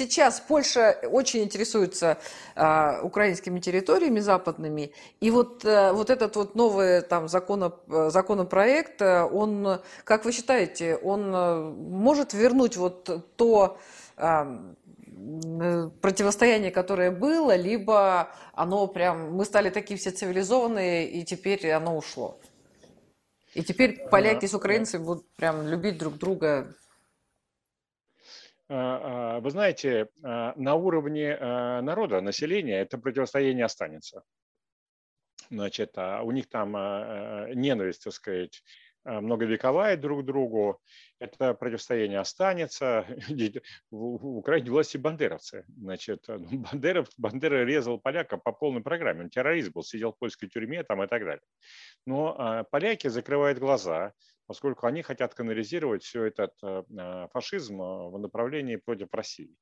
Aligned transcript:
сейчас 0.00 0.40
Польша 0.40 0.96
очень 1.02 1.42
интересуется 1.42 2.16
а, 2.56 3.00
украинскими 3.02 3.60
территориями 3.60 4.20
западными, 4.20 4.92
и 5.20 5.30
вот, 5.30 5.62
а, 5.64 5.92
вот 5.92 6.08
этот 6.08 6.36
вот 6.36 6.54
новый 6.54 7.02
там 7.02 7.28
законо, 7.28 7.72
законопроект, 7.86 9.02
он, 9.02 9.80
как 10.04 10.24
вы 10.24 10.32
считаете, 10.32 10.96
он 10.96 11.30
может 11.30 12.32
вернуть 12.32 12.78
вот 12.78 13.36
то 13.36 13.78
а, 14.16 14.74
противостояние, 16.00 16.70
которое 16.70 17.10
было, 17.10 17.54
либо 17.56 18.30
оно 18.54 18.86
прям, 18.86 19.34
мы 19.34 19.44
стали 19.44 19.68
такие 19.68 19.98
все 19.98 20.10
цивилизованные, 20.12 21.10
и 21.10 21.24
теперь 21.24 21.70
оно 21.72 21.96
ушло? 21.96 22.38
И 23.54 23.62
теперь 23.62 24.08
поляки 24.08 24.46
с 24.46 24.54
украинцами 24.54 25.04
будут 25.04 25.26
прям 25.36 25.66
любить 25.66 25.98
друг 25.98 26.16
друга 26.16 26.48
а, 26.48 26.68
а, 26.68 26.89
вы 28.70 29.50
знаете, 29.50 30.08
а, 30.22 30.54
на 30.56 30.76
уровне 30.76 31.36
народа, 31.36 32.20
населения 32.20 32.80
это 32.80 32.98
противостояние 32.98 33.64
останется. 33.64 34.22
Значит, 35.50 35.98
у 35.98 36.30
них 36.30 36.48
там 36.48 36.70
ненависть, 37.52 38.04
так 38.04 38.12
сказать, 38.12 38.62
многовековая 39.04 39.96
друг 39.96 40.22
к 40.22 40.24
другу. 40.24 40.80
Это 41.18 41.54
противостояние 41.54 42.20
останется. 42.20 43.04
В 43.90 44.38
Украине 44.38 44.70
власти 44.70 44.96
бандеровцы. 44.98 45.64
Значит, 45.76 46.26
ну, 46.28 46.60
Бандеров, 46.60 47.08
Бандера 47.16 47.64
резал 47.64 47.98
поляка 47.98 48.36
по 48.36 48.52
полной 48.52 48.82
программе. 48.82 49.22
Он 49.22 49.30
террорист 49.30 49.72
был, 49.72 49.82
сидел 49.82 50.12
в 50.12 50.18
польской 50.18 50.48
тюрьме 50.48 50.84
там 50.84 51.02
и 51.02 51.08
так 51.08 51.24
далее. 51.24 51.42
Но 52.06 52.64
поляки 52.70 53.08
закрывают 53.08 53.58
глаза 53.58 54.12
поскольку 54.50 54.88
они 54.88 55.02
хотят 55.02 55.32
канализировать 55.32 56.02
все 56.02 56.24
этот 56.24 56.54
э, 56.64 56.82
э, 56.98 57.28
фашизм 57.32 57.80
э, 57.80 58.10
в 58.10 58.18
направлении 58.18 58.74
против 58.74 59.06
России. 59.12 59.54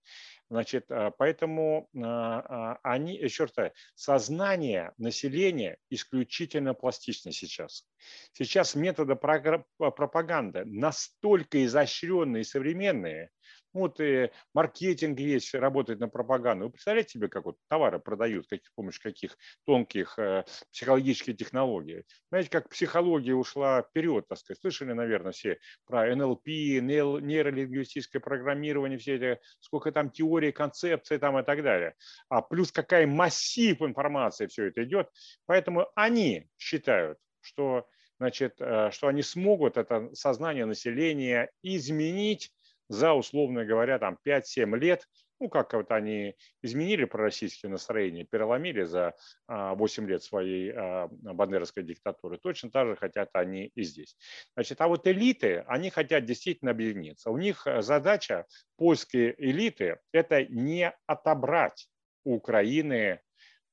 Значит, 0.48 0.86
поэтому 1.18 1.90
они, 1.92 3.14
еще 3.14 3.48
раз, 3.54 3.72
сознание 3.94 4.94
населения 4.96 5.76
исключительно 5.90 6.72
пластично 6.72 7.32
сейчас. 7.32 7.86
Сейчас 8.32 8.74
методы 8.74 9.14
пропаганды 9.14 10.64
настолько 10.64 11.62
изощренные 11.66 12.40
и 12.40 12.44
современные, 12.44 13.28
вот 13.72 14.00
и 14.00 14.30
маркетинг 14.54 15.18
весь 15.18 15.54
работает 15.54 16.00
на 16.00 16.08
пропаганду. 16.08 16.66
Вы 16.66 16.72
представляете 16.72 17.12
себе, 17.12 17.28
как 17.28 17.44
вот 17.44 17.56
товары 17.68 17.98
продают, 17.98 18.46
как, 18.48 18.64
с 18.64 18.70
помощью 18.74 19.02
каких 19.02 19.36
тонких 19.64 20.18
э, 20.18 20.44
психологических 20.72 21.36
технологий. 21.36 22.04
Знаете, 22.30 22.50
как 22.50 22.68
психология 22.68 23.34
ушла 23.34 23.82
вперед, 23.82 24.26
так 24.28 24.38
сказать. 24.38 24.60
Слышали, 24.60 24.92
наверное, 24.92 25.32
все 25.32 25.58
про 25.86 26.14
НЛП, 26.14 26.46
нейролингвистическое 26.46 28.20
программирование, 28.20 28.98
все 28.98 29.16
это, 29.16 29.40
сколько 29.60 29.92
там 29.92 30.10
теорий, 30.10 30.52
концепций 30.52 31.18
там 31.18 31.38
и 31.38 31.44
так 31.44 31.62
далее. 31.62 31.94
А 32.28 32.42
плюс 32.42 32.72
какая 32.72 33.06
массив 33.06 33.80
информации 33.82 34.46
все 34.46 34.66
это 34.66 34.84
идет. 34.84 35.08
Поэтому 35.46 35.88
они 35.94 36.48
считают, 36.58 37.18
что 37.40 37.86
значит, 38.18 38.54
э, 38.60 38.90
что 38.90 39.08
они 39.08 39.22
смогут 39.22 39.76
это 39.76 40.10
сознание 40.14 40.66
населения 40.66 41.50
изменить 41.62 42.52
за, 42.88 43.12
условно 43.12 43.64
говоря, 43.64 43.98
там 43.98 44.18
5-7 44.24 44.76
лет, 44.78 45.06
ну, 45.40 45.48
как 45.48 45.72
вот 45.74 45.92
они 45.92 46.34
изменили 46.62 47.04
пророссийские 47.04 47.70
настроения, 47.70 48.24
переломили 48.24 48.82
за 48.82 49.14
8 49.46 50.04
а, 50.04 50.06
лет 50.08 50.22
своей 50.22 50.72
а, 50.72 51.08
бандеровской 51.08 51.84
диктатуры, 51.84 52.38
точно 52.38 52.70
так 52.70 52.88
же 52.88 52.96
хотят 52.96 53.30
они 53.34 53.70
и 53.74 53.82
здесь. 53.82 54.16
Значит, 54.54 54.80
а 54.80 54.88
вот 54.88 55.06
элиты, 55.06 55.64
они 55.68 55.90
хотят 55.90 56.24
действительно 56.24 56.72
объединиться. 56.72 57.30
У 57.30 57.38
них 57.38 57.66
э, 57.66 57.82
задача, 57.82 58.46
польские 58.76 59.34
элиты, 59.38 59.98
это 60.12 60.44
не 60.44 60.92
отобрать 61.06 61.88
у 62.24 62.34
Украины 62.34 63.20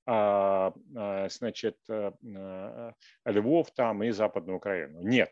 а, 0.07 0.71
значит, 1.29 1.77
э, 1.89 2.11
э, 2.23 2.91
Львов 3.25 3.71
там 3.71 4.03
и 4.03 4.11
Западную 4.11 4.57
Украину. 4.57 5.01
Нет. 5.01 5.31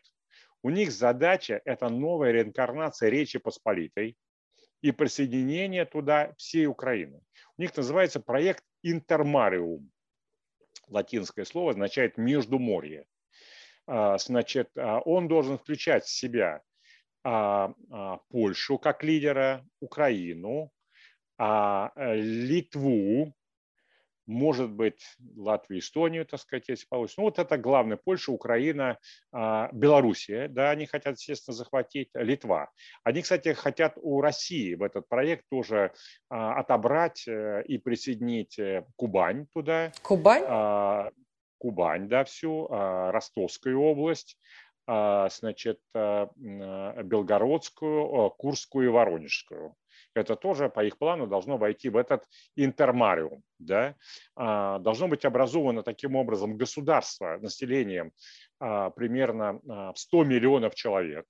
У 0.64 0.70
них 0.70 0.92
задача– 0.92 1.60
это 1.66 1.90
новая 1.90 2.32
реинкарнация 2.32 3.10
Речи 3.10 3.38
Посполитой 3.38 4.16
и 4.80 4.92
присоединение 4.92 5.84
туда 5.84 6.32
всей 6.38 6.66
Украины. 6.66 7.20
У 7.58 7.62
них 7.62 7.76
называется 7.76 8.18
проект 8.18 8.64
«Интермариум». 8.82 9.90
Латинское 10.88 11.44
слово 11.44 11.72
означает 11.72 12.16
«междуморье». 12.16 13.04
А, 13.86 14.16
значит, 14.16 14.70
а, 14.78 15.00
он 15.00 15.28
должен 15.28 15.58
включать 15.58 16.06
в 16.06 16.08
себя 16.08 16.62
а, 17.24 17.74
Польшу 18.30 18.78
как 18.78 19.04
лидера, 19.04 19.62
Украину, 19.80 20.70
Литву, 21.96 23.34
может 24.26 24.70
быть, 24.70 25.00
Латвию, 25.36 25.80
Эстонию, 25.80 26.26
так 26.26 26.40
сказать, 26.40 26.68
если 26.68 26.86
получится. 26.86 27.20
Ну, 27.20 27.26
вот 27.26 27.38
это 27.38 27.58
главное. 27.58 27.98
Польша, 28.02 28.32
Украина, 28.32 28.98
а, 29.32 29.68
Белоруссия, 29.72 30.48
да, 30.48 30.70
они 30.70 30.86
хотят, 30.86 31.16
естественно, 31.18 31.54
захватить, 31.54 32.10
Литва. 32.14 32.70
Они, 33.02 33.22
кстати, 33.22 33.52
хотят 33.52 33.94
у 33.96 34.20
России 34.20 34.74
в 34.74 34.82
этот 34.82 35.08
проект 35.08 35.44
тоже 35.50 35.92
а, 36.28 36.58
отобрать 36.58 37.26
э, 37.28 37.62
и 37.66 37.78
присоединить 37.78 38.58
э, 38.58 38.84
Кубань 38.96 39.46
туда. 39.52 39.92
Кубань? 40.02 40.44
А, 40.46 41.10
Кубань, 41.58 42.08
да, 42.08 42.24
всю, 42.24 42.66
Ростовскую 42.68 43.80
область, 43.80 44.36
значит, 44.86 45.80
Белгородскую, 45.94 48.30
Курскую 48.30 48.86
и 48.86 48.90
Воронежскую 48.90 49.76
это 50.14 50.36
тоже 50.36 50.68
по 50.68 50.84
их 50.84 50.98
плану 50.98 51.26
должно 51.26 51.56
войти 51.56 51.88
в 51.88 51.96
этот 51.96 52.24
интермариум. 52.56 53.42
Да? 53.58 53.96
А, 54.36 54.78
должно 54.78 55.08
быть 55.08 55.24
образовано 55.24 55.82
таким 55.82 56.16
образом 56.16 56.56
государство 56.56 57.38
населением 57.38 58.12
а, 58.60 58.90
примерно 58.90 59.60
100 59.94 60.20
а, 60.20 60.24
миллионов 60.24 60.74
человек. 60.74 61.26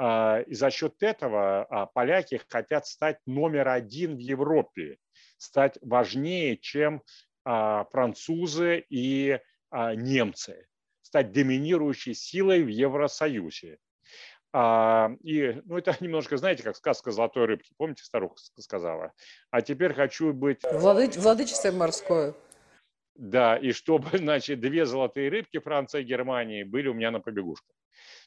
И 0.00 0.54
за 0.54 0.70
счет 0.70 1.00
этого 1.02 1.90
поляки 1.94 2.40
хотят 2.48 2.86
стать 2.86 3.18
номер 3.24 3.68
один 3.68 4.16
в 4.16 4.18
Европе, 4.18 4.96
стать 5.36 5.78
важнее, 5.80 6.56
чем 6.56 7.02
французы 7.44 8.84
и 8.88 9.38
немцы, 9.70 10.66
стать 11.12 11.30
доминирующей 11.30 12.14
силой 12.14 12.62
в 12.62 12.68
Евросоюзе. 12.68 13.76
А, 14.54 15.10
и, 15.22 15.60
ну, 15.66 15.76
это 15.76 15.94
немножко, 16.00 16.38
знаете, 16.38 16.62
как 16.62 16.74
сказка 16.74 17.10
«Золотой 17.10 17.44
рыбки». 17.44 17.74
Помните, 17.76 18.02
старуха 18.02 18.36
сказала? 18.58 19.12
А 19.50 19.60
теперь 19.60 19.92
хочу 19.92 20.32
быть... 20.32 20.60
Владыч... 20.72 21.16
Владычество 21.16 21.70
морское. 21.70 22.34
Да, 23.14 23.58
и 23.58 23.72
чтобы, 23.72 24.08
значит, 24.16 24.60
две 24.60 24.86
золотые 24.86 25.28
рыбки 25.28 25.58
Франции 25.58 26.00
и 26.00 26.04
Германии 26.04 26.62
были 26.62 26.88
у 26.88 26.94
меня 26.94 27.10
на 27.10 27.20
побегушках. 27.20 27.76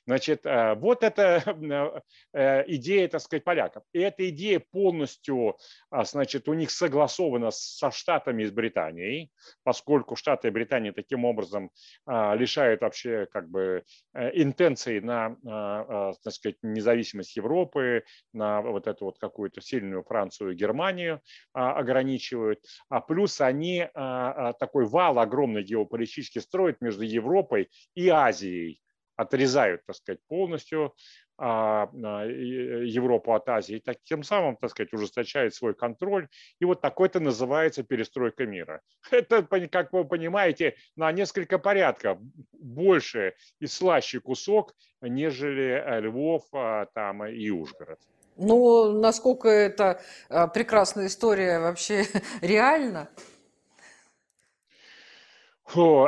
Значит, 0.08 0.46
э, 0.46 0.75
вот 0.75 1.03
эта 1.03 1.44
э, 2.34 2.63
идея, 2.68 3.08
так 3.08 3.22
сказать, 3.22 3.44
поляков. 3.44 3.84
И 3.91 4.00
эта 4.00 4.30
идея 4.30 4.59
полностью, 4.59 5.58
а, 5.90 6.03
значит, 6.06 6.47
у 6.47 6.53
них 6.53 6.69
согласована 6.69 7.50
со 7.52 7.90
Штатами 7.90 8.44
и 8.44 8.46
с 8.46 8.52
Британией, 8.52 9.31
поскольку 9.63 10.16
Штаты 10.16 10.50
и 10.50 10.52
Британия 10.52 10.91
таким 10.91 11.25
образом 11.25 11.72
а, 12.06 12.36
лишают 12.36 12.81
вообще 12.81 13.28
как 13.31 13.50
бы 13.50 13.84
э, 14.13 14.41
интенции 14.41 15.00
на, 15.00 15.38
а, 15.46 16.13
так 16.24 16.34
сказать, 16.34 16.57
независимость 16.62 17.36
Европы, 17.36 18.03
на 18.34 18.62
вот 18.62 18.88
эту 18.88 19.06
вот 19.06 19.18
какую-то 19.18 19.62
сильную 19.62 20.03
Францию 20.03 20.52
и 20.52 20.56
Германию 20.56 21.22
ограничивают. 21.53 22.59
А 22.90 23.02
плюс 23.02 23.42
они 23.42 23.88
такой 23.94 24.86
вал 24.86 25.19
огромный 25.19 25.63
геополитический 25.63 26.42
строят 26.42 26.81
между 26.81 27.03
Европой 27.03 27.69
и 27.96 28.09
Азией 28.09 28.81
отрезают, 29.15 29.81
так 29.85 29.95
сказать, 29.95 30.19
полностью 30.27 30.93
а, 31.37 31.89
Европу 31.93 33.33
от 33.33 33.49
Азии, 33.49 33.81
так, 33.83 33.97
тем 34.03 34.23
самым, 34.23 34.55
так 34.57 34.69
сказать, 34.69 34.93
ужесточает 34.93 35.53
свой 35.53 35.73
контроль. 35.73 36.27
И 36.59 36.65
вот 36.65 36.81
такой-то 36.81 37.19
называется 37.19 37.83
перестройка 37.83 38.45
мира. 38.45 38.81
Это, 39.12 39.44
как 39.67 39.91
вы 39.94 40.06
понимаете, 40.06 40.75
на 40.95 41.12
несколько 41.12 41.59
порядков 41.59 42.19
больше 42.53 43.33
и 43.59 43.67
слаще 43.67 44.19
кусок, 44.19 44.73
нежели 45.01 45.83
э, 45.85 46.01
Львов 46.01 46.44
а, 46.53 46.85
там, 46.94 47.25
и 47.25 47.50
Ужгород. 47.50 48.00
Ну, 48.38 48.91
насколько 48.91 49.47
это 49.47 50.01
а, 50.29 50.47
прекрасная 50.47 51.07
история 51.07 51.59
вообще 51.59 52.03
реально? 52.41 53.09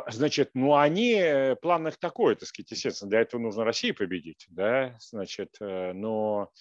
Значит, 0.08 0.52
ну 0.54 0.76
они, 0.76 1.14
э, 1.14 1.56
план 1.56 1.88
их 1.88 1.98
такой, 1.98 2.36
так 2.36 2.48
сказать, 2.48 2.72
естественно, 2.72 3.10
для 3.10 3.22
этого 3.22 3.42
нужно 3.42 3.64
России 3.64 3.92
победить, 3.92 4.46
да, 4.50 4.96
значит, 5.00 5.56
э, 5.60 5.94
но 5.94 6.52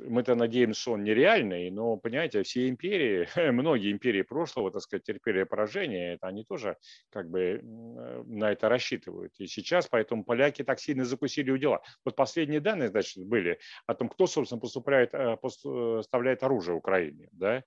мы-то 0.00 0.34
надеемся, 0.34 0.80
что 0.80 0.92
он 0.92 1.04
нереальный, 1.04 1.70
но, 1.70 1.96
понимаете, 1.96 2.42
все 2.42 2.68
империи, 2.68 3.28
многие 3.52 3.92
империи 3.92 4.22
прошлого, 4.22 4.70
так 4.70 4.82
сказать, 4.82 5.04
терпели 5.04 5.44
поражение, 5.44 6.14
это 6.14 6.26
они 6.28 6.44
тоже 6.44 6.76
как 7.10 7.30
бы 7.30 7.60
на 7.62 8.52
это 8.52 8.68
рассчитывают. 8.68 9.32
И 9.38 9.46
сейчас 9.46 9.86
поэтому 9.86 10.24
поляки 10.24 10.62
так 10.62 10.80
сильно 10.80 11.04
закусили 11.04 11.50
у 11.50 11.56
дела. 11.56 11.82
Вот 12.04 12.16
последние 12.16 12.60
данные, 12.60 12.88
значит, 12.90 13.24
были 13.24 13.58
о 13.86 13.94
том, 13.94 14.08
кто, 14.08 14.26
собственно, 14.26 14.60
поступает, 14.60 15.12
поставляет 15.40 16.42
оружие 16.42 16.76
Украине. 16.76 17.28
Да? 17.32 17.62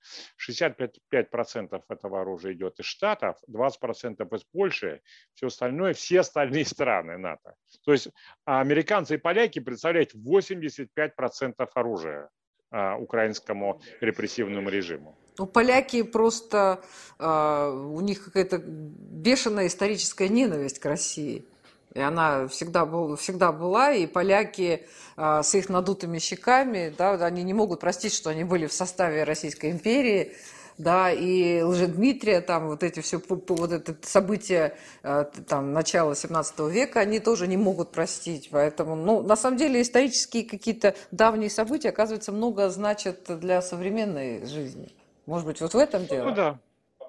65% 0.49 1.81
этого 1.89 2.21
оружия 2.21 2.53
идет 2.53 2.79
из 2.79 2.85
Штатов, 2.85 3.37
20% 3.49 4.35
из 4.35 4.43
Польши, 4.45 5.01
все 5.33 5.47
остальное, 5.47 5.93
все 5.93 6.21
остальные 6.21 6.65
страны 6.65 7.17
НАТО. 7.17 7.55
То 7.83 7.91
есть 7.91 8.09
американцы 8.45 9.15
и 9.15 9.17
поляки 9.17 9.59
представляют 9.59 10.13
85% 10.15 10.87
оружия 11.75 12.29
а, 12.71 12.97
украинскому 12.97 13.81
репрессивному 14.01 14.69
режиму. 14.69 15.15
Ну, 15.37 15.45
поляки 15.45 16.03
просто, 16.03 16.81
а, 17.19 17.69
у 17.71 18.01
них 18.01 18.25
какая-то 18.25 18.57
бешеная 18.57 19.67
историческая 19.67 20.29
ненависть 20.29 20.79
к 20.79 20.85
России. 20.85 21.45
И 21.93 21.99
она 22.01 22.47
всегда, 22.47 22.85
был, 22.85 23.15
всегда 23.15 23.51
была, 23.53 23.93
и 23.93 24.07
поляки 24.07 24.85
а, 25.15 25.43
с 25.43 25.55
их 25.55 25.69
надутыми 25.69 26.19
щеками, 26.19 26.93
да, 26.97 27.13
они 27.25 27.43
не 27.43 27.53
могут 27.53 27.79
простить, 27.79 28.13
что 28.13 28.29
они 28.29 28.43
были 28.43 28.67
в 28.67 28.73
составе 28.73 29.23
Российской 29.23 29.71
империи, 29.71 30.35
да, 30.77 31.11
и 31.11 31.61
Лжедмитрия, 31.61 32.41
там 32.41 32.67
вот 32.67 32.83
эти 32.83 32.99
все, 32.99 33.21
вот 33.27 33.71
это 33.71 33.95
события 34.01 34.77
э, 35.03 35.25
там 35.47 35.73
начала 35.73 36.15
17 36.15 36.59
века, 36.71 36.99
они 36.99 37.19
тоже 37.19 37.47
не 37.47 37.57
могут 37.57 37.91
простить, 37.91 38.49
поэтому, 38.51 38.95
ну, 38.95 39.21
на 39.21 39.35
самом 39.35 39.57
деле 39.57 39.81
исторические 39.81 40.43
какие-то 40.43 40.95
давние 41.11 41.49
события, 41.49 41.89
оказывается, 41.89 42.31
много 42.31 42.69
значат 42.69 43.39
для 43.39 43.61
современной 43.61 44.45
жизни. 44.45 44.89
Может 45.25 45.47
быть, 45.47 45.61
вот 45.61 45.73
в 45.73 45.77
этом 45.77 46.05
дело? 46.05 46.29
Ну 46.29 46.35
да, 46.35 46.59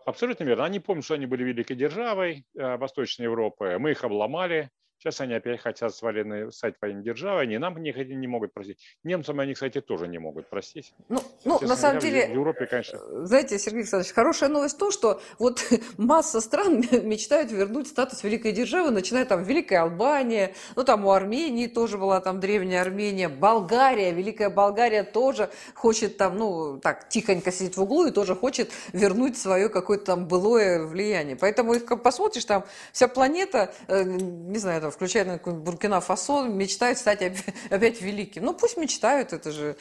абсолютно 0.04 0.44
верно. 0.44 0.64
Они 0.64 0.80
помнят, 0.80 1.04
что 1.04 1.14
они 1.14 1.26
были 1.26 1.44
великой 1.44 1.76
державой 1.76 2.46
э, 2.54 2.76
Восточной 2.76 3.24
Европы, 3.24 3.76
мы 3.78 3.90
их 3.90 4.04
обломали, 4.04 4.70
Сейчас 5.06 5.20
они 5.20 5.34
опять 5.34 5.60
хотят 5.60 5.94
с 5.94 6.02
Валеной 6.02 6.50
стать 6.50 6.74
военной 6.82 7.04
державой, 7.04 7.44
они 7.44 7.58
нам 7.58 7.80
не, 7.80 7.92
не 7.92 8.26
могут 8.26 8.52
простить. 8.52 8.78
Немцам 9.04 9.38
они, 9.38 9.54
кстати, 9.54 9.80
тоже 9.80 10.08
не 10.08 10.18
могут 10.18 10.50
простить. 10.50 10.92
Ну, 11.08 11.20
ну 11.44 11.60
на 11.60 11.76
самом 11.76 12.00
деле, 12.00 12.26
в 12.26 12.32
Европе, 12.32 12.66
конечно... 12.66 12.98
Знаете, 13.24 13.56
Сергей 13.56 13.82
Александрович, 13.82 14.12
хорошая 14.12 14.48
новость 14.48 14.74
в 14.74 14.78
том, 14.78 14.90
что 14.90 15.20
вот 15.38 15.64
масса 15.96 16.40
стран 16.40 16.80
мечтают 17.04 17.52
вернуть 17.52 17.86
статус 17.86 18.24
великой 18.24 18.50
державы, 18.50 18.90
начиная 18.90 19.24
там 19.26 19.44
Великая 19.44 19.82
Албания, 19.82 20.54
ну 20.74 20.82
там 20.82 21.04
у 21.04 21.12
Армении 21.12 21.68
тоже 21.68 21.98
была 21.98 22.20
там 22.20 22.40
древняя 22.40 22.80
Армения, 22.80 23.28
Болгария, 23.28 24.10
Великая 24.10 24.50
Болгария 24.50 25.04
тоже 25.04 25.50
хочет 25.76 26.16
там, 26.16 26.36
ну 26.36 26.80
так, 26.80 27.08
тихонько 27.08 27.52
сидеть 27.52 27.76
в 27.76 27.82
углу 27.82 28.06
и 28.06 28.10
тоже 28.10 28.34
хочет 28.34 28.72
вернуть 28.92 29.38
свое 29.38 29.68
какое-то 29.68 30.04
там 30.04 30.26
былое 30.26 30.84
влияние. 30.84 31.36
Поэтому 31.36 31.74
их 31.74 31.86
посмотришь, 32.02 32.44
там 32.44 32.64
вся 32.90 33.06
планета, 33.06 33.72
э, 33.86 34.02
не 34.02 34.58
знаю, 34.58 34.80
там, 34.80 34.95
включая 34.96 35.38
Буркина-Фасо, 35.38 36.48
мечтают 36.48 36.98
стать 36.98 37.22
опять 37.70 38.00
великим. 38.00 38.44
Ну, 38.44 38.54
пусть 38.54 38.76
мечтают, 38.76 39.32
это 39.32 39.52
же, 39.52 39.76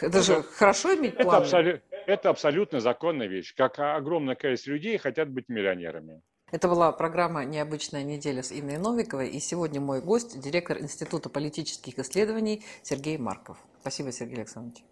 это 0.00 0.18
ну, 0.18 0.22
же 0.22 0.42
хорошо 0.42 0.94
иметь 0.94 1.16
планы. 1.16 1.28
Это, 1.28 1.36
абсолю, 1.36 1.80
это 2.06 2.30
абсолютно 2.30 2.80
законная 2.80 3.26
вещь. 3.26 3.54
Как 3.54 3.78
огромное 3.78 4.36
количество 4.36 4.70
людей 4.70 4.96
хотят 4.98 5.28
быть 5.28 5.48
миллионерами. 5.48 6.22
Это 6.52 6.66
была 6.66 6.90
программа 6.90 7.44
«Необычная 7.44 8.02
неделя» 8.02 8.42
с 8.42 8.50
Инной 8.50 8.78
Новиковой. 8.78 9.28
И 9.28 9.38
сегодня 9.38 9.80
мой 9.80 10.00
гость– 10.00 10.40
директор 10.42 10.78
Института 10.78 11.28
политических 11.28 11.98
исследований 11.98 12.64
Сергей 12.82 13.18
Марков. 13.18 13.56
Спасибо, 13.80 14.10
Сергей 14.10 14.38
Александрович. 14.38 14.82